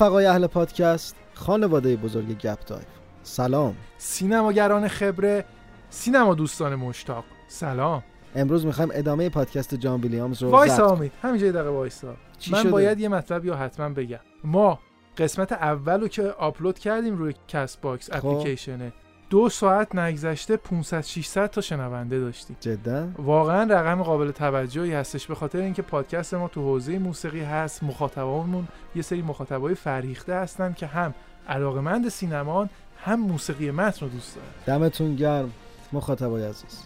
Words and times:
رفقای 0.00 0.26
اهل 0.26 0.46
پادکست 0.46 1.16
خانواده 1.34 1.96
بزرگ 1.96 2.38
گپ 2.38 2.64
دایو. 2.66 2.82
سلام. 3.22 3.76
سینماگران 3.98 4.88
خبره 4.88 5.44
سینما 5.90 6.34
دوستان 6.34 6.74
مشتاق. 6.74 7.24
سلام. 7.48 8.02
امروز 8.34 8.66
می‌خوایم 8.66 8.90
ادامه 8.94 9.28
پادکست 9.28 9.74
جان 9.74 10.00
ویلیامز 10.00 10.42
رو 10.42 10.50
کنیم. 10.50 10.80
امید. 10.80 11.12
همینجا 11.22 11.46
یه 11.46 11.52
دقیقه 11.52 11.70
وایسا. 11.70 12.14
من 12.50 12.60
شده؟ 12.60 12.70
باید 12.70 13.00
یه 13.00 13.08
مطلب 13.08 13.44
یا 13.44 13.56
حتما 13.56 13.88
بگم. 13.88 14.18
ما 14.44 14.78
قسمت 15.18 15.52
اول 15.52 16.00
رو 16.00 16.08
که 16.08 16.22
آپلود 16.22 16.78
کردیم 16.78 17.16
روی 17.16 17.34
Castbox 17.48 18.12
خب. 18.12 18.26
اپلیکیشنه. 18.26 18.92
دو 19.30 19.48
ساعت 19.48 19.94
نگذشته 19.94 20.56
500 20.56 21.00
600 21.00 21.50
تا 21.50 21.60
شنونده 21.60 22.20
داشتیم. 22.20 22.56
جدا؟ 22.60 23.08
واقعا 23.18 23.62
رقم 23.62 24.02
قابل 24.02 24.30
توجهی 24.30 24.92
هستش 24.92 25.26
به 25.26 25.34
خاطر 25.34 25.58
اینکه 25.58 25.82
پادکست 25.82 26.34
ما 26.34 26.48
تو 26.48 26.62
حوزه 26.62 26.98
موسیقی 26.98 27.40
هست 27.40 27.82
مخاطبامون 27.82 28.68
یه 28.94 29.02
سری 29.02 29.22
مخاطبای 29.22 29.74
فرهیخته 29.74 30.34
هستن 30.34 30.72
که 30.72 30.86
هم 30.86 31.14
علاقمند 31.48 32.08
سینمان 32.08 32.70
هم 33.04 33.20
موسیقی 33.20 33.70
متن 33.70 34.06
رو 34.06 34.12
دوست 34.12 34.36
دارن. 34.36 34.78
دمتون 34.78 35.16
گرم 35.16 35.50
مخاطبای 35.92 36.44
عزیز. 36.44 36.82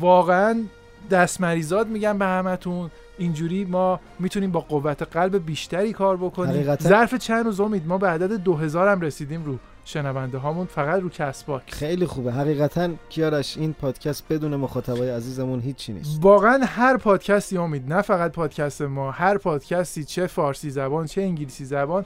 واقعا 0.00 0.62
دست 1.10 1.40
مریزاد 1.40 1.86
میگم 1.86 2.18
به 2.18 2.24
همتون. 2.24 2.90
اینجوری 3.18 3.64
ما 3.64 4.00
می‌تونیم 4.18 4.52
با 4.52 4.60
قوت 4.60 5.02
قلب 5.02 5.46
بیشتری 5.46 5.92
کار 5.92 6.16
بکنیم. 6.16 6.76
ظرف 6.76 7.14
چند 7.14 7.46
روز 7.46 7.60
امید 7.60 7.86
ما 7.86 7.98
به 7.98 8.08
عدد 8.08 8.32
2000 8.36 8.88
هم 8.88 9.00
رسیدیم 9.00 9.44
رو 9.44 9.58
شنونده 9.86 10.38
هامون 10.38 10.66
فقط 10.66 11.02
رو 11.02 11.08
Castbox. 11.08 11.74
خیلی 11.74 12.06
خوبه. 12.06 12.32
حقیقتا 12.32 12.90
کیارش 13.08 13.56
این 13.56 13.72
پادکست 13.72 14.24
بدون 14.30 14.56
مخاطبای 14.56 15.10
عزیزمون 15.10 15.60
هیچی 15.60 15.92
نیست. 15.92 16.18
واقعا 16.22 16.60
هر 16.64 16.96
پادکستی 16.96 17.56
امید 17.56 17.92
نه 17.92 18.02
فقط 18.02 18.32
پادکست 18.32 18.82
ما 18.82 19.10
هر 19.10 19.38
پادکستی 19.38 20.04
چه 20.04 20.26
فارسی 20.26 20.70
زبان 20.70 21.06
چه 21.06 21.22
انگلیسی 21.22 21.64
زبان 21.64 22.04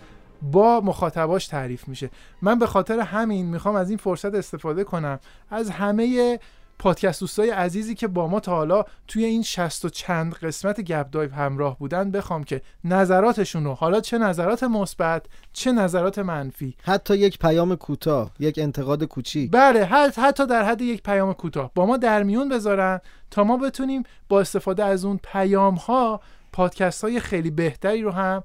با 0.53 0.81
مخاطباش 0.81 1.47
تعریف 1.47 1.89
میشه. 1.89 2.11
من 2.43 2.59
به 2.59 2.67
خاطر 2.67 3.01
همین 3.01 3.47
می‌خوام 3.47 3.75
از 3.75 3.89
این 3.89 3.99
فرصت 3.99 4.35
استفاده 4.35 4.85
کنم. 4.85 5.19
از 5.51 5.71
همه 5.71 6.39
پادکست 6.81 7.21
دوستای 7.21 7.51
عزیزی 7.51 7.95
که 7.95 8.09
با 8.09 8.29
ما 8.29 8.41
تا 8.41 8.57
حالا 8.57 8.85
توی 9.09 9.25
این 9.25 9.43
شست 9.43 9.85
و 9.85 9.89
چند 9.89 10.35
قسمت 10.35 10.81
گپ 10.81 11.11
دایو 11.11 11.33
همراه 11.33 11.79
بودن 11.79 12.11
بخوام 12.11 12.45
که 12.45 12.63
نظراتشون 12.85 13.65
رو 13.65 13.75
حالا 13.75 14.01
چه 14.01 14.19
نظرات 14.19 14.63
مثبت 14.63 15.27
چه 15.53 15.73
نظرات 15.73 16.19
منفی. 16.19 16.77
حتی 16.83 17.17
یک 17.17 17.39
پیام 17.39 17.77
کوتاه 17.77 18.31
یک 18.39 18.59
انتقاد 18.59 19.05
کوچیک. 19.05 19.51
بله 19.51 19.85
حتی, 19.85 20.21
حتی 20.21 20.47
در 20.47 20.65
حد 20.65 20.81
یک 20.81 21.03
پیام 21.03 21.33
کوتاه. 21.33 21.71
با 21.75 21.87
ما 21.87 21.97
در 21.97 22.23
میون 22.23 22.49
بذارن 22.49 23.01
تا 23.31 23.45
ما 23.45 23.57
بتونیم 23.57 24.03
با 24.29 24.41
استفاده 24.41 24.85
از 24.85 25.05
اون 25.05 25.21
پیام 25.23 25.75
ها 25.75 26.21
پادکست 26.53 27.05
های 27.05 27.21
خیلی 27.21 27.51
بهتری 27.51 28.03
رو 28.03 28.11
هم 28.11 28.43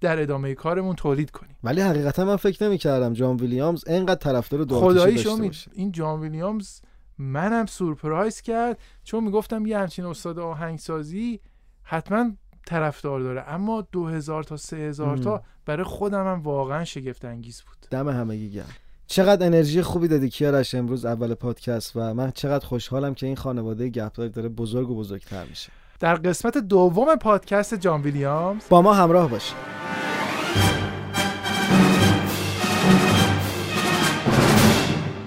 در 0.00 0.22
ادامه 0.22 0.54
کارمون 0.54 0.96
تولید 0.96 1.30
کنیم. 1.30 1.56
ولی 1.64 1.80
حقیقتا 1.80 2.24
من 2.24 2.36
فکر 2.36 2.64
نمی‌کردم 2.64 3.12
جان 3.12 3.36
ویلیامز 3.36 3.84
اینقدر 3.88 4.14
طرفدار 4.14 4.64
دو 4.64 4.80
خداییش 4.80 5.26
این 5.72 5.92
جان 5.92 6.20
ویلیامز 6.20 6.80
منم 7.22 7.66
سورپرایز 7.66 8.40
کرد. 8.40 8.78
چون 9.04 9.24
می‌گفتم 9.24 9.66
یه 9.66 9.78
همچین 9.78 10.04
استاد 10.04 10.38
آهنگسازی 10.38 11.40
حتما 11.82 12.30
طرفدار 12.66 13.20
داره. 13.20 13.44
اما 13.48 13.80
2000 13.92 14.42
تا 14.42 14.56
3000 14.56 15.16
مم. 15.16 15.22
تا 15.22 15.42
برای 15.66 15.84
خودم 15.84 16.26
هم 16.26 16.40
واقعا 16.42 16.84
شگفت 16.84 17.24
انگیز 17.24 17.62
بود. 17.62 17.76
دم 17.90 18.08
همگی 18.08 18.50
گرم. 18.50 18.76
چقدر 19.06 19.46
انرژی 19.46 19.82
خوبی 19.82 20.08
دادی 20.08 20.28
کیارش 20.28 20.74
امروز 20.74 21.04
اول 21.04 21.34
پادکست 21.34 21.96
و 21.96 22.14
من 22.14 22.30
چقدر 22.30 22.66
خوشحالم 22.66 23.14
که 23.14 23.26
این 23.26 23.36
خانواده 23.36 23.88
گپ 23.88 24.12
دایو 24.12 24.30
داره 24.30 24.48
بزرگ 24.48 24.90
و 24.90 24.94
بزرگتر 24.96 25.44
میشه. 25.44 25.72
در 26.00 26.14
قسمت 26.14 26.58
دوم 26.58 27.16
پادکست 27.16 27.74
جان 27.74 28.02
ویلیامز 28.02 28.62
با 28.68 28.82
ما 28.82 28.94
همراه 28.94 29.30
باشید 29.30 29.56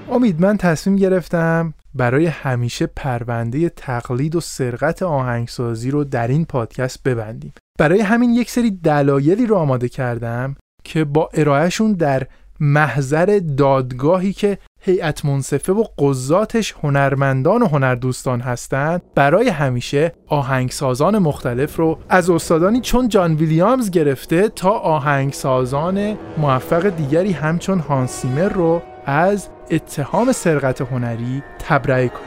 امید 0.10 0.42
من 0.42 0.58
تصمیم 0.58 0.96
گرفتم 0.96 1.74
برای 1.96 2.26
همیشه 2.26 2.88
پرونده 2.88 3.70
تقلید 3.70 4.36
و 4.36 4.42
سرقت 4.42 5.04
آهنگسازی 5.04 5.92
رو 5.92 6.04
در 6.04 6.28
این 6.28 6.46
پادکست 6.46 7.04
ببندیم. 7.04 7.54
برای 7.80 8.02
همین 8.02 8.34
یک 8.34 8.52
سری 8.52 8.72
دلایلی 8.72 9.46
رو 9.46 9.56
آماده 9.56 9.90
کردم 9.90 10.56
که 10.84 11.04
با 11.04 11.30
ارائهشون 11.34 11.94
در 11.94 12.28
محضر 12.60 13.42
دادگاهی 13.58 14.34
که 14.34 14.58
هیئت 14.82 15.26
منصفه 15.26 15.74
و 15.74 15.84
قضاتش 16.00 16.76
هنرمندان 16.84 17.62
و 17.62 17.68
هنردوستان 17.68 18.42
هستند 18.42 19.02
برای 19.16 19.50
همیشه 19.50 20.12
آهنگسازان 20.28 21.18
مختلف 21.18 21.76
رو 21.76 22.00
از 22.10 22.30
استادانی 22.30 22.82
چون 22.82 23.08
جان 23.08 23.36
ویلیامز 23.36 23.92
گرفته 23.92 24.50
تا 24.50 24.70
آهنگسازان 24.70 26.18
موفق 26.38 26.90
دیگری 26.90 27.32
همچون 27.32 27.80
هانس 27.80 28.12
سیمر 28.12 28.50
رو 28.50 28.82
از 29.06 29.48
اتهام 29.72 30.32
سرقت 30.32 30.82
هنری 30.82 31.44
تبرئه 31.60 32.08
کنیم. 32.08 32.26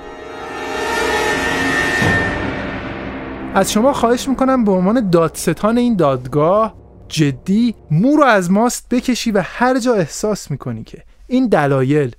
از 3.55 3.73
شما 3.73 3.93
خواهش 3.93 4.29
می‌کنم 4.29 4.65
به 4.65 4.73
عنوان 4.73 5.11
دادستان 5.11 5.79
این 5.79 5.97
دادگاه 5.97 6.75
جدی 7.09 7.75
مو 7.91 8.17
رو 8.17 8.25
از 8.25 8.51
ماست 8.51 8.89
بکشی 8.89 9.31
و 9.31 9.43
هر 9.45 9.79
جا 9.79 9.95
احساس 9.95 10.51
می‌کنی 10.51 10.85
که 10.85 11.03
این 11.27 11.47
دلایل 11.49 12.15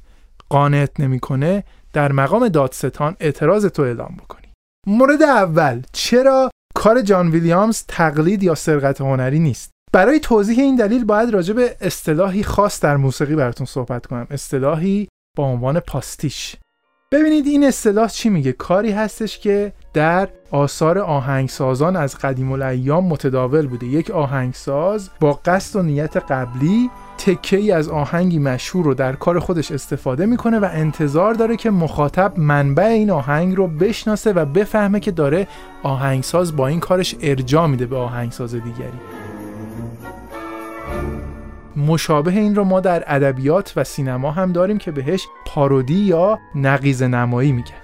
قانعت 0.50 1.00
نمی‌کنه 1.00 1.64
در 1.94 2.12
مقام 2.12 2.48
دادستان 2.48 3.16
اعتراض 3.20 3.66
تو 3.66 3.82
اعلام 3.82 4.18
بکنی. 4.24 4.48
مورد 4.88 5.22
اول 5.22 5.82
چرا 5.92 6.50
کار 6.76 7.02
جان 7.02 7.30
ویلیامز 7.30 7.84
تقلید 7.88 8.44
یا 8.44 8.56
سرقت 8.56 9.02
هنری 9.02 9.40
نیست؟ 9.40 9.72
برای 9.92 10.20
توضیح 10.20 10.60
این 10.60 10.76
دلیل 10.76 11.06
باید 11.06 11.30
راجع 11.30 11.54
به 11.54 11.76
اصطلاحی 11.82 12.44
خاص 12.44 12.80
در 12.80 12.98
موسیقی 12.98 13.36
براتون 13.36 13.66
صحبت 13.66 14.06
کنم. 14.06 14.28
اصطلاحی 14.30 15.08
با 15.38 15.44
عنوان 15.44 15.80
پاستیش. 15.80 16.56
ببینید 17.12 17.48
این 17.48 17.64
اصطلاح 17.64 18.08
چی 18.08 18.30
میگه؟ 18.30 18.52
کاری 18.52 18.92
هستش 18.92 19.40
که 19.40 19.74
در 19.94 20.30
آثار 20.52 21.00
آهنگسازان 21.00 21.96
از 21.96 22.18
قدیم 22.18 22.52
الایام 22.52 23.06
متداول 23.06 23.68
بوده. 23.68 23.86
یک 23.86 24.12
آهنگساز 24.12 25.10
با 25.20 25.40
قصد 25.46 25.80
و 25.80 25.84
نیت 25.84 26.18
قبلی 26.18 26.90
تکه 27.18 27.58
ای 27.58 27.72
از 27.72 27.90
آهنگی 27.90 28.40
مشهور 28.40 28.86
رو 28.86 28.94
در 28.94 29.14
کار 29.14 29.40
خودش 29.40 29.72
استفاده 29.72 30.26
می‌کنه 30.26 30.60
و 30.60 30.70
انتظار 30.72 31.34
داره 31.34 31.58
که 31.58 31.70
مخاطب 31.70 32.34
منبع 32.40 32.84
این 32.84 33.12
آهنگ 33.12 33.56
رو 33.56 33.68
بشناسه 33.68 34.34
و 34.34 34.46
بفهمه 34.46 35.00
که 35.00 35.12
داره 35.12 35.48
آهنگساز 35.84 36.56
با 36.56 36.68
این 36.68 36.80
کارش 36.80 37.16
ارجا 37.22 37.68
میده 37.68 37.86
به 37.86 37.98
آهنگساز 37.98 38.56
دیگری. 38.56 39.00
مشابه 41.88 42.32
این 42.32 42.56
رو 42.56 42.64
ما 42.64 42.80
در 42.80 43.04
ادبیات 43.08 43.74
و 43.76 43.84
سینما 43.84 44.32
هم 44.32 44.52
داریم 44.52 44.78
که 44.78 44.92
بهش 44.92 45.28
پارودی 45.46 46.00
یا 46.00 46.40
نقیز 46.56 47.04
نمایی 47.04 47.52
میگن. 47.52 47.82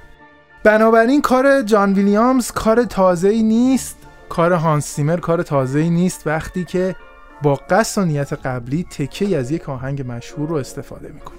بنابراین 0.63 1.21
کار 1.21 1.61
جان 1.61 1.93
ویلیامز 1.93 2.51
کار 2.51 2.83
تازه‌ای 2.83 3.43
نیست. 3.43 3.97
کار 4.29 4.53
هانس 4.53 4.85
سیمر 4.85 5.17
کار 5.17 5.43
تازه‌ای 5.43 5.89
نیست 5.89 6.27
وقتی 6.27 6.65
که 6.65 6.95
با 7.43 7.59
قصد 7.69 8.01
و 8.01 8.05
نیت 8.05 8.33
قبلی 8.33 8.83
تکه 8.83 9.37
از 9.37 9.51
یک 9.51 9.69
آهنگ 9.69 10.11
مشهور 10.11 10.49
رو 10.49 10.55
استفاده 10.55 11.07
می‌کنه. 11.07 11.37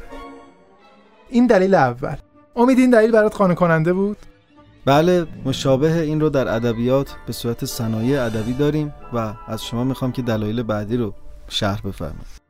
این 1.31 1.47
دلیل 1.47 1.75
اول. 1.75 2.17
امید 2.57 2.79
این 2.79 2.91
دلیل 2.91 3.11
برات 3.11 3.37
قانع 3.37 3.55
کننده 3.55 3.93
بود؟ 3.93 4.17
بله 4.85 5.27
مشابه 5.45 6.01
این 6.01 6.21
رو 6.21 6.31
در 6.31 6.55
ادبیات 6.55 7.15
به 7.27 7.33
صورت 7.33 7.65
صنایع 7.65 8.25
ادبی 8.25 8.53
داریم 8.53 8.95
و 9.13 9.33
از 9.49 9.65
شما 9.65 9.85
می‌خوام 9.85 10.13
که 10.13 10.23
دلایل 10.23 10.63
بعدی 10.63 10.97
رو 10.97 11.15
شرح 11.49 11.81
بفرمایید. 11.81 12.46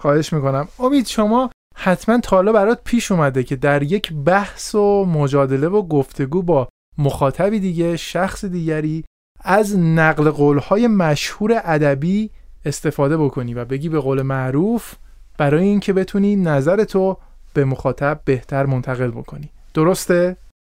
خواهش 0.00 0.32
می‌کنم. 0.32 0.68
امید 0.78 1.06
شما 1.06 1.50
حتما 1.76 2.18
تا 2.18 2.36
حالا 2.36 2.52
برات 2.52 2.80
پیش 2.84 3.12
اومده 3.12 3.44
که 3.44 3.56
در 3.56 3.82
یک 3.82 4.12
بحث 4.12 4.74
و 4.74 5.04
مجادله 5.04 5.68
و 5.68 5.82
گفتگو 5.82 6.42
با 6.42 6.68
مخاطبی 6.98 7.60
دیگه 7.60 7.96
شخص 7.96 8.44
دیگری 8.44 9.04
از 9.40 9.78
نقل 9.78 10.30
قولهای 10.30 10.86
مشهور 10.86 11.60
ادبی 11.64 12.30
استفاده 12.64 13.16
بکنی 13.16 13.54
و 13.54 13.64
بگی 13.64 13.88
به 13.88 14.00
قول 14.00 14.22
معروف 14.22 14.94
برای 15.38 15.64
اینکه 15.64 15.92
بتونی 15.92 16.36
نظر 16.36 16.84
تو 16.84 17.16
به 17.54 17.64
مخاطب 17.64 18.20
بهتر 18.24 18.66
منتقل 18.66 19.10
بکنی. 19.10 19.50
درسته؟ 19.74 20.36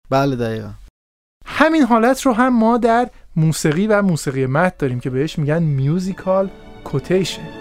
بله 0.09 0.35
دقیقا. 0.35 0.69
همین 1.45 1.83
حالت 1.83 2.21
رو 2.21 2.33
هم 2.33 2.59
ما 2.59 2.77
در 2.77 3.09
موسیقی 3.35 3.87
و 3.87 4.01
موسیقی 4.01 4.45
متن 4.45 4.75
داریم 4.79 4.99
که 4.99 5.09
بهش 5.09 5.39
میگن 5.39 5.63
میوزیکال 5.63 6.49
کوتیشن 6.83 7.60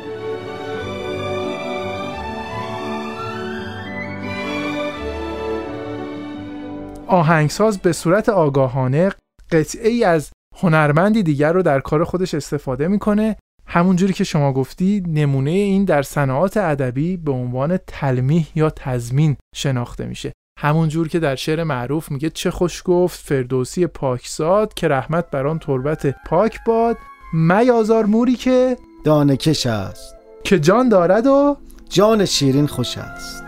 آهنگساز 7.10 7.78
به 7.78 7.92
صورت 7.92 8.28
آگاهانه 8.28 9.10
قطعه 9.52 9.88
ای 9.88 10.04
از 10.04 10.30
هنرمندی 10.56 11.22
دیگر 11.22 11.52
رو 11.52 11.62
در 11.62 11.80
کار 11.80 12.04
خودش 12.04 12.34
استفاده 12.34 12.88
می‌کنه. 12.88 13.36
همونجوری 13.66 14.12
که 14.12 14.24
شما 14.24 14.52
گفتی 14.52 15.02
نمونه 15.06 15.50
این 15.50 15.84
در 15.84 16.02
صنعات 16.02 16.56
ادبی 16.56 17.16
به 17.16 17.32
عنوان 17.32 17.78
تلمیح 17.86 18.48
یا 18.54 18.70
تضمین 18.70 19.36
شناخته 19.54 20.06
میشه. 20.06 20.32
همونجور 20.58 21.08
که 21.08 21.18
در 21.18 21.34
شعر 21.34 21.64
معروف 21.64 22.10
میگه 22.10 22.30
چه 22.30 22.50
خوش 22.50 22.82
گفت 22.84 23.20
فردوسی 23.26 23.86
پاکزاد 23.86 24.74
که 24.74 24.88
رحمت 24.88 25.30
بر 25.30 25.46
آن 25.46 25.58
تربت 25.58 26.14
پاک 26.26 26.58
باد. 26.66 26.96
میازار 27.32 28.06
موری 28.06 28.34
که 28.36 28.76
دانه 29.04 29.36
کش 29.36 29.66
است. 29.66 30.14
که 30.44 30.58
جان 30.58 30.88
دارد 30.88 31.26
و 31.26 31.56
جان 31.88 32.24
شیرین 32.24 32.66
خوش 32.66 32.98
است. 32.98 33.44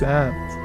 سمت 0.00 0.59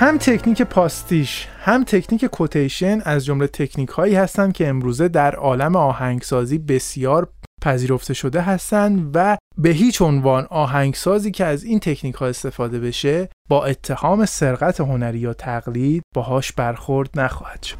هم 0.00 0.18
تکنیک 0.18 0.62
پاستیش 0.62 1.48
هم 1.60 1.84
تکنیک 1.84 2.24
کوتیشن 2.24 3.00
از 3.04 3.24
جمله 3.24 3.46
تکنیک 3.46 3.88
هایی 3.88 4.14
هستند 4.14 4.52
که 4.52 4.68
امروزه 4.68 5.08
در 5.08 5.34
عالم 5.34 5.76
آهنگسازی 5.76 6.58
بسیار 6.58 7.28
پذیرفته 7.62 8.14
شده 8.14 8.40
هستند 8.40 9.10
و 9.14 9.36
به 9.56 9.68
هیچ 9.68 10.02
عنوان 10.02 10.46
آهنگسازی 10.50 11.30
که 11.30 11.44
از 11.44 11.64
این 11.64 11.78
تکنیک 11.80 12.14
ها 12.14 12.26
استفاده 12.26 12.80
بشه 12.80 13.28
با 13.48 13.64
اتهام 13.64 14.26
سرقت 14.26 14.80
هنری 14.80 15.18
یا 15.18 15.34
تقلید 15.34 16.02
باهاش 16.14 16.52
برخورد 16.52 17.20
نخواهد 17.20 17.62
شد. 17.62 17.76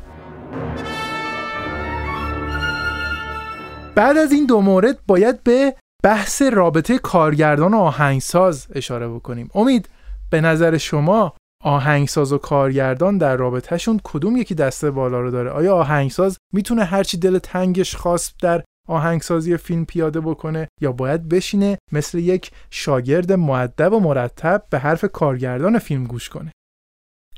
بعد 3.94 4.18
از 4.18 4.32
این 4.32 4.46
دو 4.46 4.60
مورد 4.60 4.98
باید 5.06 5.42
به 5.42 5.74
بحث 6.04 6.42
رابطه 6.42 6.98
کارگردان 6.98 7.74
و 7.74 7.78
آهنگساز 7.78 8.66
اشاره 8.74 9.08
بکنیم. 9.08 9.50
امید 9.54 9.88
به 10.30 10.40
نظر 10.40 10.76
شما 10.76 11.34
آهنگساز 11.64 12.32
و 12.32 12.38
کارگردان 12.38 13.18
در 13.18 13.36
رابطهشون 13.36 14.00
کدوم 14.04 14.36
یکی 14.36 14.54
دسته 14.54 14.90
بالا 14.90 15.20
رو 15.20 15.30
داره؟ 15.30 15.50
آیا 15.50 15.76
آهنگساز 15.76 16.38
می‌تونه 16.52 16.84
هرچی 16.84 17.16
دل 17.16 17.38
تنگش 17.38 17.96
خواست 17.96 18.34
در 18.42 18.64
آهنگسازی 18.88 19.56
فیلم 19.56 19.84
پیاده 19.84 20.20
بکنه 20.20 20.68
یا 20.80 20.92
باید 20.92 21.28
بشینه 21.28 21.78
مثل 21.92 22.18
یک 22.18 22.50
شاگرد 22.70 23.32
معدب 23.32 23.92
و 23.92 24.00
مرتب 24.00 24.64
به 24.70 24.78
حرف 24.78 25.04
کارگردان 25.12 25.78
فیلم 25.78 26.04
گوش 26.04 26.28
کنه؟ 26.28 26.52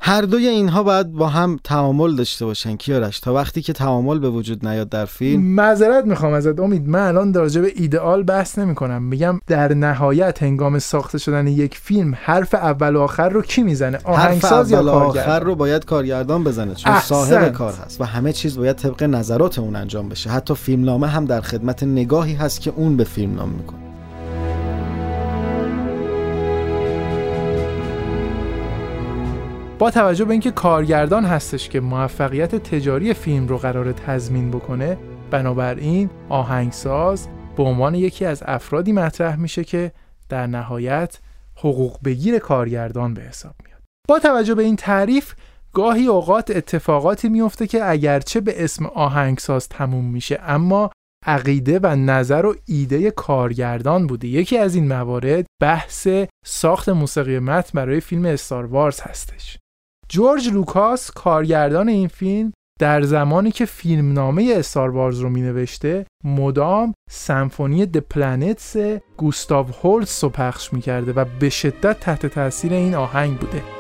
هر 0.03 0.23
دوی 0.23 0.49
اینها 0.49 0.83
باید 0.83 1.13
با 1.13 1.29
هم 1.29 1.59
تعامل 1.65 2.17
داشته 2.17 2.45
باشن 2.45 2.77
کیارش؟ 2.77 3.21
تا 3.21 3.35
وقتی 3.35 3.63
که 3.63 3.73
تعامل 3.73 4.19
به 4.19 4.31
وجود 4.31 4.67
نیاد 4.67 4.89
در 4.89 5.05
فیلم؟ 5.05 5.43
معذرت 5.43 6.05
می‌خوام 6.05 6.33
ازت. 6.33 6.61
امید 6.61 6.89
من 6.89 7.09
الان 7.09 7.33
در 7.33 7.41
به 7.41 7.73
ایدئال 7.75 8.23
بحث 8.23 8.59
نمی 8.59 8.75
کنم 8.75 9.03
میگم 9.03 9.41
در 9.47 9.75
نهایت 9.75 10.43
هنگام 10.43 10.79
ساخته 10.79 11.19
شدن 11.19 11.47
یک 11.47 11.79
فیلم 11.79 12.15
حرف 12.23 12.55
اول 12.55 12.97
و 12.97 13.01
آخر 13.01 13.29
رو 13.29 13.43
کی 13.43 13.63
می‌زنه؟ 13.63 13.99
آهنگساز 14.05 14.71
یا 14.71 14.93
آخر 14.93 15.41
رو 15.41 15.55
باید 15.55 15.85
کارگردان 15.85 16.45
بزنه 16.45 16.75
چون 16.75 17.01
صاحب 17.01 17.53
کار 17.53 17.73
هست 17.85 18.01
و 18.01 18.05
همه 18.05 18.33
چیز 18.33 18.59
باید 18.59 18.77
طبق 18.77 19.03
نظرات 19.03 19.59
اون 19.59 19.77
انجام 19.77 20.09
بشه. 20.09 20.31
حتی 20.31 20.55
فیلمنامه 20.55 21.07
هم 21.07 21.25
در 21.25 21.41
خدمت 21.41 21.83
نگاهی 21.83 22.35
هست 22.35 22.61
که 22.61 22.73
اون 22.77 22.97
به 22.97 23.05
فیلمنامه 23.05 23.53
می‌کنه. 23.53 23.90
با 29.81 29.91
توجه 29.91 30.25
به 30.25 30.33
اینکه 30.33 30.51
کارگردان 30.51 31.25
هستش 31.25 31.69
که 31.69 31.81
موفقیت 31.81 32.55
تجاری 32.55 33.15
فیلم 33.15 33.49
رو 33.49 33.59
قرار 33.59 33.93
تضمین 33.93 34.51
بکنه 34.51 34.99
بنابراین 35.31 36.11
آهنگساز 36.29 37.29
به 37.57 37.63
عنوان 37.63 37.95
یکی 37.95 38.25
از 38.25 38.43
افرادی 38.47 38.93
مطرح 38.93 39.37
میشه 39.37 39.65
که 39.65 39.93
در 40.29 40.47
نهایت 40.47 41.19
حقوق 41.57 41.99
بگیر 42.05 42.39
کارگردان 42.39 43.15
به 43.15 43.23
حساب 43.23 43.55
میاد. 43.65 43.81
با 44.09 44.19
توجه 44.19 44.55
به 44.55 44.63
این 44.63 44.77
تعریف 44.77 45.35
گاهی 45.73 46.07
اوقات 46.07 46.51
اتفاقاتی 46.51 47.29
میفته 47.29 47.67
که 47.67 47.91
اگرچه 47.91 48.41
به 48.41 48.65
اسم 48.65 48.87
آهنگساز 48.87 49.69
تموم 49.69 50.05
میشه 50.05 50.41
اما 50.43 50.91
عقیده 51.27 51.81
و 51.83 51.97
نظر 51.97 52.47
و 52.47 52.55
ایده 52.67 53.11
کارگردان 53.11 54.07
بوده. 54.07 54.29
یکی 54.29 54.59
از 54.59 54.75
این 54.75 54.89
موارد 54.89 55.47
بحث 55.63 56.09
ساخت 56.45 56.89
موسیقی 56.89 57.39
متن 57.39 57.71
برای 57.75 58.01
فیلم 58.01 58.25
Star 58.25 58.67
Wars 58.67 59.01
هستش. 59.01 59.59
جورج 60.13 60.49
لوکاس 60.49 61.11
کارگردان 61.11 61.89
این 61.89 62.09
فیلم 62.09 62.53
در 62.81 63.03
زمانی 63.03 63.51
که 63.51 63.65
فیلمنامه 63.65 64.55
Star 64.57 64.91
Wars 64.91 65.21
رو 65.21 65.31
می 65.31 65.43
نوشته 65.43 66.07
مدام 66.25 66.95
سمفونی 67.11 67.87
The 67.87 67.99
Planets 67.99 68.77
گوستاو 69.17 69.67
هولست 69.83 70.23
رو 70.23 70.29
پخش 70.29 70.73
می 70.73 70.81
کرده 70.81 71.13
و 71.13 71.25
به 71.41 71.49
شدت 71.49 72.01
تحت 72.01 72.27
تاثیر 72.27 72.73
این 72.73 72.95
آهنگ 72.95 73.39
بوده. 73.39 73.80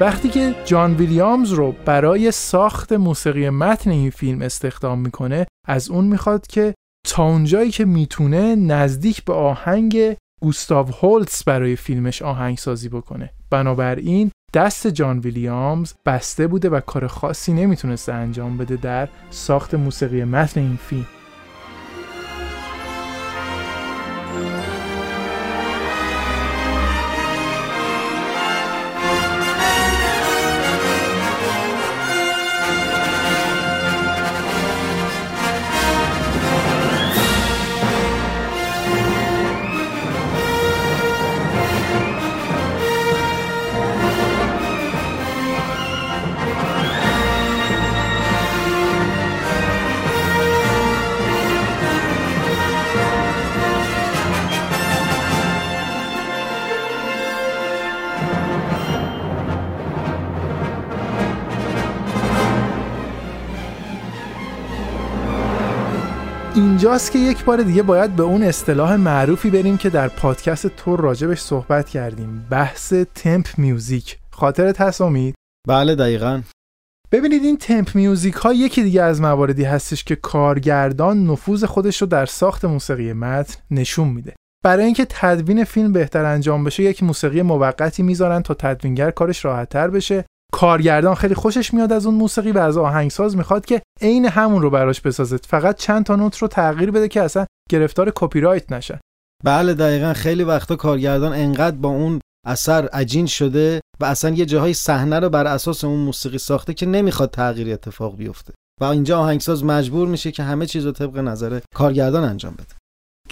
وقتی 0.00 0.28
که 0.28 0.54
جان 0.64 0.94
ویلیامز 0.94 1.52
رو 1.52 1.74
برای 1.84 2.30
ساخت 2.30 2.92
موسیقی 2.92 3.50
متن 3.50 3.90
این 3.90 4.10
فیلم 4.10 4.42
استخدام 4.42 4.98
می‌کنه 4.98 5.46
از 5.68 5.90
اون 5.90 6.04
می‌خواد 6.04 6.46
که 6.46 6.74
تا 7.08 7.24
اونجایی 7.24 7.70
که 7.70 7.84
می‌تونه 7.84 8.54
نزدیک 8.56 9.24
به 9.24 9.32
آهنگ 9.32 10.16
گوستاو 10.42 10.86
هولتس 11.02 11.44
برای 11.44 11.76
فیلمش 11.76 12.22
آهنگ 12.22 12.58
سازی 12.58 12.88
بکنه. 12.88 13.30
بنابراین 13.50 14.30
دست 14.54 14.86
جان 14.86 15.18
ویلیامز 15.18 15.92
بسته 16.06 16.46
بوده 16.46 16.68
و 16.68 16.80
کار 16.80 17.06
خاصی 17.06 17.52
نمی‌تونسته 17.52 18.12
انجام 18.12 18.58
بده 18.58 18.76
در 18.76 19.08
ساخت 19.30 19.74
موسیقی 19.74 20.24
متن 20.24 20.60
این 20.60 20.78
فیلم. 20.86 21.06
اینجاست 66.80 67.12
که 67.12 67.18
یک 67.18 67.44
بار 67.44 67.62
دیگه 67.62 67.82
باید 67.82 68.16
به 68.16 68.22
اون 68.22 68.42
اصطلاح 68.42 68.96
معروفی 68.96 69.50
بریم 69.50 69.76
که 69.76 69.90
در 69.90 70.08
پادکست 70.08 70.66
تو 70.66 70.96
راجبش 70.96 71.40
صحبت 71.40 71.88
کردیم. 71.88 72.46
بحث 72.50 72.92
تمپ 72.92 73.46
میوزیک. 73.58 74.18
خاطرت 74.30 74.80
هست 74.80 75.00
امید؟ 75.00 75.34
بله 75.68 75.94
دقیقا. 75.94 76.42
ببینید 77.12 77.44
این 77.44 77.56
تمپ 77.56 77.94
میوزیک 77.94 78.34
ها 78.34 78.52
یکی 78.52 78.82
دیگه 78.82 79.02
از 79.02 79.20
مواردی 79.20 79.64
هستش 79.64 80.04
که 80.04 80.16
کارگردان 80.16 81.26
نفوذ 81.26 81.64
خودش 81.64 82.00
رو 82.00 82.06
در 82.06 82.26
ساخت 82.26 82.64
موسیقی 82.64 83.12
متن 83.12 83.54
نشون 83.70 84.08
میده. 84.08 84.34
برای 84.64 84.84
اینکه 84.84 85.06
تدوین 85.10 85.64
فیلم 85.64 85.92
بهتر 85.92 86.24
انجام 86.24 86.64
بشه 86.64 86.82
یک 86.82 87.02
موسیقی 87.02 87.42
موقتی 87.42 88.02
می‌ذارن 88.02 88.42
تا 88.42 88.54
تدوینگر 88.54 89.10
کارش 89.10 89.44
راحتتر 89.44 89.90
بشه. 89.90 90.24
کارگردان 90.52 91.14
خیلی 91.14 91.34
خوشش 91.34 91.74
میاد 91.74 91.92
از 91.92 92.06
اون 92.06 92.14
موسیقی 92.14 92.52
و 92.52 92.58
از 92.58 92.76
آهنگساز 92.76 93.36
می‌خواد 93.36 93.64
که 93.64 93.82
عین 94.02 94.26
همون 94.26 94.62
رو 94.62 94.70
براش 94.70 95.00
بسازه. 95.00 95.36
فقط 95.36 95.76
چند 95.76 96.04
تا 96.04 96.16
نوت 96.16 96.38
رو 96.38 96.48
تغییر 96.48 96.90
بده 96.90 97.08
که 97.08 97.22
اصلا 97.22 97.46
گرفتار 97.70 98.12
کپی 98.14 98.40
رایت 98.40 98.72
نشن 98.72 98.98
بله 99.44 99.74
دقیقا. 99.74 100.12
خیلی 100.12 100.44
وقتا 100.44 100.76
کارگردان 100.76 101.32
انقدر 101.32 101.76
با 101.76 101.88
اون 101.88 102.20
اثر 102.46 102.86
عجین 102.86 103.26
شده 103.26 103.80
و 104.00 104.04
اصلا 104.04 104.30
یه 104.30 104.46
جاهای 104.46 104.74
صحنه 104.74 105.18
رو 105.18 105.28
بر 105.28 105.46
اساس 105.46 105.84
اون 105.84 106.00
موسیقی 106.00 106.38
ساخته 106.38 106.74
که 106.74 106.86
نمی‌خواد 106.86 107.30
تغییری 107.30 107.72
اتفاق 107.72 108.16
بیفته. 108.16 108.52
و 108.80 108.84
اینجا 108.84 109.18
آهنگساز 109.18 109.64
مجبور 109.64 110.08
میشه 110.08 110.32
که 110.32 110.42
همه 110.42 110.66
چیز 110.66 110.86
رو 110.86 110.92
طبق 110.92 111.18
نظر 111.18 111.60
کارگردان 111.74 112.24
انجام 112.24 112.54
بده. 112.54 112.79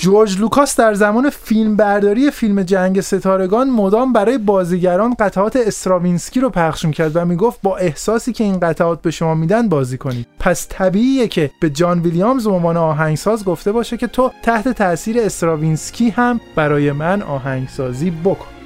جورج 0.00 0.38
لوکاس 0.38 0.76
در 0.76 0.94
زمان 0.94 1.30
فیلم 1.30 1.76
برداری 1.76 2.30
فیلم 2.30 2.62
جنگ 2.62 3.00
ستارگان 3.00 3.70
مدام 3.70 4.12
برای 4.12 4.38
بازیگران 4.38 5.14
قطعات 5.14 5.56
استراوینسکی 5.56 6.40
رو 6.40 6.50
پخش 6.50 6.84
می‌کرد 6.84 7.16
و 7.16 7.24
می‌گفت 7.24 7.58
با 7.62 7.76
احساسی 7.76 8.32
که 8.32 8.44
این 8.44 8.60
قطعات 8.60 9.02
به 9.02 9.10
شما 9.10 9.34
میدن 9.34 9.68
بازی 9.68 9.98
کنید. 9.98 10.26
پس 10.38 10.66
طبیعیه 10.70 11.28
که 11.28 11.50
به 11.60 11.70
جان 11.70 12.00
ویلیامز 12.00 12.44
به 12.44 12.50
عنوان 12.50 12.76
آهنگساز 12.76 13.44
گفته 13.44 13.72
باشه 13.72 13.96
که 13.96 14.06
تو 14.06 14.30
تحت 14.42 14.68
تاثیر 14.68 15.20
استراوینسکی 15.20 16.10
هم 16.10 16.40
برای 16.56 16.92
من 16.92 17.22
آهنگسازی 17.22 18.10
بکن. 18.10 18.57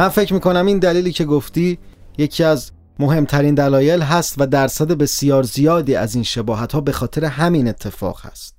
من 0.00 0.08
فکر 0.08 0.34
می‌کنم 0.34 0.66
این 0.66 0.78
دلیلی 0.78 1.12
که 1.12 1.24
گفتی 1.24 1.78
یکی 2.18 2.44
از 2.44 2.72
مهمترین 2.98 3.54
دلایل 3.54 4.02
هست 4.02 4.34
و 4.38 4.46
درصد 4.46 4.92
بسیار 4.92 5.42
زیادی 5.42 5.96
از 5.96 6.14
این 6.14 6.24
شباهت 6.24 6.72
ها 6.72 6.80
به 6.80 6.92
خاطر 6.92 7.24
همین 7.24 7.68
اتفاق 7.68 8.20
هست. 8.22 8.56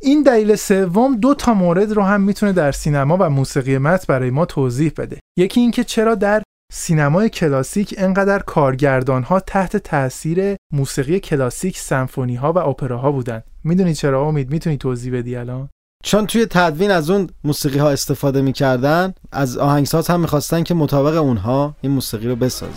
این 0.00 0.22
دلیل 0.22 0.56
سوم 0.56 1.16
دو 1.16 1.34
تا 1.34 1.54
مورد 1.54 1.92
رو 1.92 2.02
هم 2.02 2.20
می‌تونه 2.20 2.52
در 2.52 2.72
سینما 2.72 3.16
و 3.20 3.30
موسیقی 3.30 3.78
متن 3.78 4.04
برای 4.08 4.30
ما 4.30 4.46
توضیح 4.46 4.92
بده. 4.96 5.20
یکی 5.38 5.60
اینکه 5.60 5.84
چرا 5.84 6.14
در 6.14 6.42
سینمای 6.72 7.28
کلاسیک 7.28 7.94
انقدر 7.98 8.38
کارگردان 8.38 9.22
ها 9.22 9.40
تحت 9.40 9.76
تاثیر 9.76 10.56
موسیقی 10.72 11.20
کلاسیک 11.20 11.78
سمفونی 11.78 12.34
ها 12.34 12.52
و 12.52 12.58
اپراها 12.58 13.12
بودن. 13.12 13.42
می‌دونی 13.64 13.94
چرا؟ 13.94 14.28
امید 14.28 14.50
می‌تونی 14.50 14.76
توضیح 14.76 15.12
بدی 15.12 15.36
الان؟ 15.36 15.68
چون 16.02 16.26
توی 16.26 16.46
تدوین 16.46 16.90
از 16.90 17.10
اون 17.10 17.28
موسیقی 17.44 17.78
ها 17.78 17.90
استفاده 17.90 18.42
می‌کردن 18.42 19.14
از 19.32 19.58
آهنگساز 19.58 20.08
هم 20.08 20.20
می‌خواستن 20.20 20.62
که 20.62 20.74
مطابق 20.74 21.22
اونها 21.22 21.74
این 21.80 21.92
موسیقی 21.92 22.28
رو 22.28 22.36
بسازن. 22.36 22.72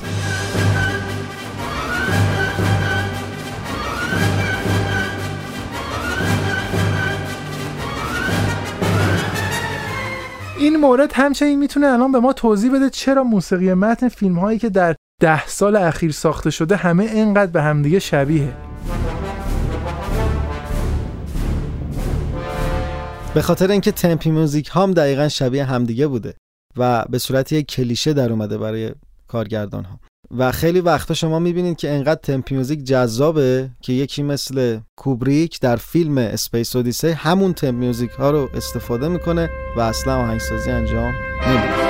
این 10.60 10.78
مورد 10.78 11.12
همچنین 11.14 11.60
می‌تونه 11.60 11.88
الان 11.88 12.12
به 12.12 12.20
ما 12.20 12.34
توضیح 12.34 12.74
بده 12.74 12.90
چرا 12.90 13.24
موسیقی 13.24 13.74
متن 13.74 14.10
فیلم 14.10 14.40
هایی 14.40 14.60
که 14.60 14.70
در 14.70 14.96
ده 15.22 15.48
سال 15.48 15.76
اخیر 15.76 16.12
ساخته 16.12 16.50
شده 16.50 16.76
همه 16.76 17.04
اینقدر 17.04 17.52
به 17.52 17.62
همدیگه 17.62 18.00
شبیه. 18.00 18.54
به 23.36 23.42
خاطر 23.42 23.72
اینکه 23.72 23.92
temp 23.92 24.32
music 24.32 24.70
هم 24.74 24.92
دقیقا 24.92 25.30
شبیه 25.30 25.66
همدیگه 25.66 26.08
بوده 26.08 26.34
و 26.78 27.06
به 27.10 27.20
صورت 27.20 27.52
یک 27.52 27.68
کلیشه 27.68 28.14
در 28.14 28.32
اومده 28.32 28.58
برای 28.58 28.92
کارگردان 29.28 29.84
ها 29.84 30.00
و 30.38 30.52
خیلی 30.52 30.82
وقتا 30.82 31.14
شما 31.14 31.40
می‌بینید 31.40 31.78
که 31.78 31.90
انقدر 31.90 32.20
temp 32.24 32.56
music 32.56 32.84
جذابه 32.84 33.70
که 33.82 33.94
یکی 33.94 34.24
مثل 34.24 34.80
کوبریک 34.98 35.60
در 35.60 35.76
فیلم 35.76 36.18
Space 36.18 36.76
Odyssey 36.76 37.14
همون 37.14 37.54
temp 37.54 37.86
music 37.86 38.12
ها 38.12 38.32
رو 38.32 38.50
استفاده 38.54 39.08
می‌کنه 39.08 39.50
و 39.78 39.82
اصلا 39.82 40.16
آهنگسازی 40.16 40.72
انجام 40.72 41.14
نمیده. 41.48 41.85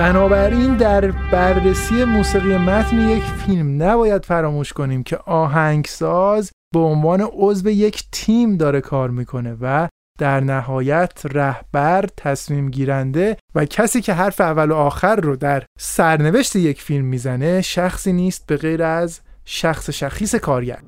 بنابراین 0.00 0.76
در 0.76 1.10
بررسی 1.10 2.04
موسیقی 2.04 2.56
متن 2.56 3.08
یک 3.08 3.22
فیلم 3.22 3.82
نباید 3.82 4.24
فراموش 4.24 4.72
کنیم 4.72 5.02
که 5.02 5.16
آهنگساز 5.16 6.52
به 6.74 6.80
عنوان 6.80 7.20
عضو 7.32 7.70
یک 7.70 8.04
تیم 8.12 8.56
داره 8.56 8.80
کار 8.80 9.10
می‌کنه 9.10 9.56
و 9.60 9.88
در 10.18 10.40
نهایت 10.40 11.22
رهبر 11.32 12.04
تصمیم 12.16 12.70
گیرنده 12.70 13.36
و 13.54 13.64
کسی 13.64 14.00
که 14.00 14.12
حرف 14.12 14.40
اول 14.40 14.70
و 14.70 14.74
آخر 14.74 15.16
رو 15.16 15.36
در 15.36 15.62
سرنوشت 15.78 16.56
یک 16.56 16.82
فیلم 16.82 17.04
می‌زنه 17.04 17.60
شخصی 17.60 18.12
نیست 18.12 18.46
به 18.46 18.56
غیر 18.56 18.82
از 18.82 19.20
شخص 19.44 19.90
شخیص 19.90 20.34
کارگر. 20.34 20.78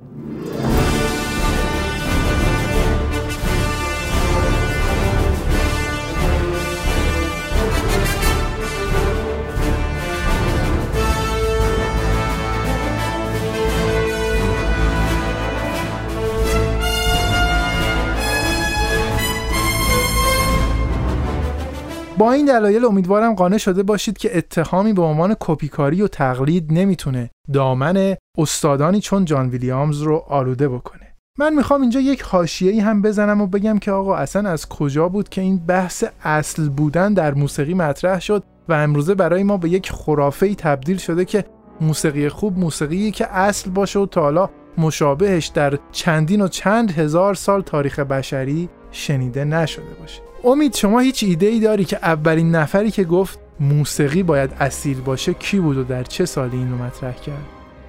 با 22.23 22.33
این 22.33 22.47
دلایل 22.47 22.85
امیدوارم 22.85 23.35
قانع 23.35 23.59
شده 23.59 23.83
باشید 23.83 24.19
که 24.19 24.39
اتهامی 24.39 24.93
به 24.93 25.03
عنوان 25.03 25.37
کپیکاری 25.41 26.03
و 26.03 26.09
تقلید 26.09 26.73
نمی‌تونه 26.73 27.31
دامن 27.53 28.17
استادانی 28.39 29.01
چون 29.01 29.25
جان 29.25 29.49
ویلیامز 29.49 30.01
رو 30.03 30.17
آلوده 30.29 30.69
بکنه. 30.69 31.15
من 31.39 31.55
می‌خوام 31.55 31.81
اینجا 31.81 32.01
یک 32.01 32.23
حاشیه‌ای 32.23 32.81
هم 32.81 33.03
بزنم 33.03 33.41
و 33.41 33.47
بگم 33.47 33.79
که 33.79 33.93
آقا 33.93 34.17
اصلا 34.17 34.51
از 34.51 34.69
کجا 34.69 35.09
بود 35.09 35.29
که 35.29 35.41
این 35.41 35.57
بحث 35.67 36.05
اصل 36.25 36.69
بودن 36.69 37.15
در 37.15 37.35
موسیقی 37.35 37.75
مطرح 37.75 38.21
شد 38.21 38.43
و 38.69 38.73
امروزه 38.73 39.15
برای 39.15 39.43
ما 39.43 39.57
به 39.57 39.69
یک 39.69 39.93
خرافه 39.93 40.55
تبدیل 40.55 40.97
شده 40.97 41.25
که 41.25 41.45
موسیقی 41.81 42.29
خوب 42.29 42.59
موسیقی 42.59 43.11
که 43.11 43.27
اصل 43.33 43.71
باشه 43.71 43.99
و 43.99 44.07
تا 44.07 44.21
حالا 44.21 44.51
مشابهش 44.79 45.47
در 45.47 45.79
چندین 45.93 46.41
و 46.41 46.49
چند 46.49 46.91
هزار 46.91 47.35
سال 47.35 47.63
تاریخ 47.63 47.99
بشری 47.99 48.69
شنیده 48.93 49.45
نشده 49.45 49.95
باشه. 50.01 50.21
امید 50.45 50.75
شما 50.75 51.01
هیچ 51.01 51.23
ایده 51.23 51.47
ای 51.47 51.61
داری 51.61 51.85
که 51.85 51.97
اولین 51.97 52.51
نفری 52.51 52.91
که 52.91 53.05
گفت 53.05 53.39
موسیقی 53.61 54.23
باید 54.23 54.51
اصیل 54.61 55.01
باشه 55.01 55.35
کی 55.35 55.61
بود 55.61 55.77
و 55.77 55.85
در 55.85 56.03
چه 56.03 56.27
سالی 56.27 56.57
اینو 56.57 56.77
مطرح 56.77 57.15
کرد؟ 57.15 57.47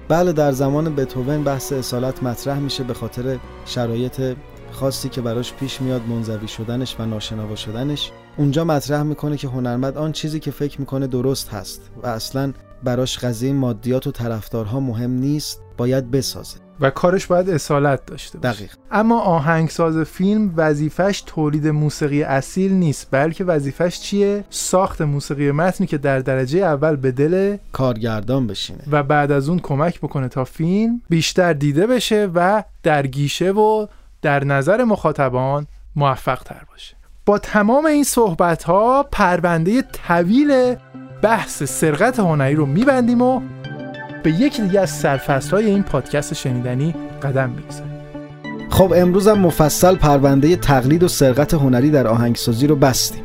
بله 0.08 0.32
در 0.32 0.52
زمان 0.52 0.94
بتوون 0.94 1.44
بحث 1.44 1.72
اصالت 1.72 2.22
مطرح 2.22 2.58
میشه 2.58 2.84
به 2.84 2.94
خاطر 2.94 3.38
شرایط 3.64 4.36
خاصی 4.72 5.08
که 5.08 5.20
براش 5.20 5.52
پیش 5.52 5.80
میاد 5.80 6.02
منزوی 6.08 6.48
شدنش 6.48 6.96
و 6.98 7.06
ناشنوا 7.06 7.56
شدنش. 7.56 8.10
اونجا 8.36 8.64
مطرح 8.64 9.02
می‌کنه 9.02 9.36
که 9.36 9.48
هنرمند 9.48 9.98
آن 9.98 10.12
چیزی 10.12 10.40
که 10.40 10.50
فکر 10.50 10.80
می‌کنه 10.80 11.06
درست 11.06 11.48
هست 11.48 11.90
و 12.02 12.06
اصلا 12.06 12.52
براش 12.84 13.18
قضیه 13.18 13.52
مادیات 13.52 14.06
و 14.06 14.10
طرفدارها 14.10 14.80
مهم 14.80 15.10
نیست 15.10 15.60
باید 15.76 16.10
بسازه. 16.10 16.63
و 16.80 16.90
کارش 16.90 17.26
باید 17.26 17.50
اصالت 17.50 18.06
داشته 18.06 18.38
باشه. 18.38 18.54
دقیق. 18.54 18.72
اما 18.90 19.20
آهنگساز 19.20 19.96
فیلم 19.98 20.52
وظیفش 20.56 21.22
تولید 21.26 21.68
موسیقی 21.68 22.22
اصیل 22.22 22.72
نیست 22.72 23.08
بلکه 23.10 23.44
وظیفش 23.44 24.00
چیه؟ 24.00 24.44
ساخت 24.50 25.00
موسیقی 25.00 25.50
متنی 25.50 25.86
که 25.86 25.98
در 25.98 26.18
درجه 26.18 26.58
اول 26.58 26.96
به 26.96 27.12
دل 27.12 27.56
کارگردان 27.72 28.46
بشینه. 28.46 28.82
و 28.90 29.02
بعد 29.02 29.32
از 29.32 29.48
اون 29.48 29.58
کمک 29.58 30.00
بکنه 30.00 30.28
تا 30.28 30.44
فیلم 30.44 31.02
بیشتر 31.08 31.52
دیده 31.52 31.86
بشه 31.86 32.30
و 32.34 32.62
در 32.82 33.06
گیشه 33.06 33.50
و 33.50 33.86
در 34.22 34.44
نظر 34.44 34.84
مخاطبان 34.84 35.66
موفق 35.96 36.42
تر 36.42 36.62
باشه. 36.70 36.96
با 37.26 37.38
تمام 37.38 37.86
این 37.86 38.04
صحبت 38.04 38.62
ها 38.62 39.02
پرونده 39.12 39.82
طویل 39.82 40.74
بحث 41.22 41.62
سرقت 41.62 42.18
هنری 42.18 42.54
رو 42.54 42.66
میبندیم 42.66 43.22
و 43.22 43.40
به 44.24 44.30
یکی 44.30 44.62
دیگه 44.62 44.80
از 44.80 44.90
سرفصل 44.90 45.50
های 45.50 45.64
این 45.64 45.82
پادکست 45.82 46.34
شنیدنی 46.34 46.94
قدم 47.22 47.50
می‌گذاریم. 47.50 47.92
خب 48.70 48.92
امروز 48.96 49.28
هم 49.28 49.38
مفصل 49.38 49.94
پرونده 49.94 50.56
تقلید 50.56 51.02
و 51.02 51.08
سرقت 51.08 51.54
هنری 51.54 51.90
در 51.90 52.06
آهنگسازی 52.06 52.66
رو 52.66 52.76
بستیم. 52.76 53.22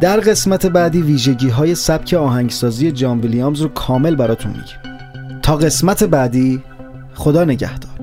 در 0.00 0.20
قسمت 0.20 0.66
بعدی 0.66 1.02
ویژگی 1.02 1.48
های 1.48 1.74
سبک 1.74 2.14
آهنگسازی 2.14 2.92
جان 2.92 3.20
ویلیامز 3.20 3.60
رو 3.60 3.68
کامل 3.68 4.14
براتون 4.14 4.52
میگیم. 4.52 5.00
تا 5.42 5.56
قسمت 5.56 6.04
بعدی 6.04 6.62
خدا 7.14 7.44
نگهدار. 7.44 7.93